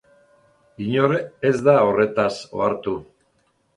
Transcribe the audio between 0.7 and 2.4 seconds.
Inor ez da horretaz